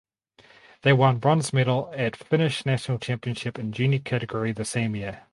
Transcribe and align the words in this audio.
They 0.81 0.93
won 0.93 1.19
bronze 1.19 1.53
medal 1.53 1.93
at 1.95 2.15
Finnish 2.15 2.65
National 2.65 2.97
Championship 2.97 3.59
in 3.59 3.71
junior 3.71 3.99
category 3.99 4.51
the 4.51 4.65
same 4.65 4.95
year. 4.95 5.27